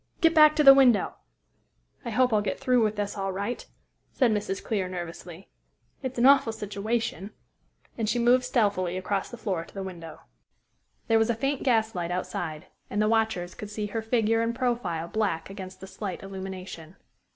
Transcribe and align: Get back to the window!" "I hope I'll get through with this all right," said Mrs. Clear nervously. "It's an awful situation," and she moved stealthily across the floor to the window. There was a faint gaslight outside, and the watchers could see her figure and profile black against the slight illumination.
Get 0.19 0.33
back 0.33 0.55
to 0.55 0.63
the 0.63 0.73
window!" 0.73 1.13
"I 2.03 2.09
hope 2.09 2.33
I'll 2.33 2.41
get 2.41 2.59
through 2.59 2.81
with 2.83 2.95
this 2.95 3.15
all 3.15 3.31
right," 3.31 3.63
said 4.11 4.31
Mrs. 4.31 4.63
Clear 4.63 4.87
nervously. 4.89 5.47
"It's 6.01 6.17
an 6.17 6.25
awful 6.25 6.51
situation," 6.53 7.33
and 7.99 8.09
she 8.09 8.17
moved 8.17 8.43
stealthily 8.43 8.97
across 8.97 9.29
the 9.29 9.37
floor 9.37 9.63
to 9.63 9.73
the 9.75 9.83
window. 9.83 10.21
There 11.07 11.19
was 11.19 11.29
a 11.29 11.35
faint 11.35 11.61
gaslight 11.61 12.09
outside, 12.09 12.65
and 12.89 12.99
the 12.99 13.07
watchers 13.07 13.53
could 13.53 13.69
see 13.69 13.85
her 13.93 14.01
figure 14.01 14.41
and 14.41 14.55
profile 14.55 15.07
black 15.07 15.51
against 15.51 15.81
the 15.81 15.85
slight 15.85 16.23
illumination. 16.23 16.95